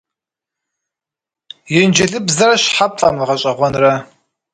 Инджылызыбзэр 1.79 2.51
щхьэ 2.63 2.87
пфӀэмыгъэщӀэгъуэнрэ? 2.91 3.93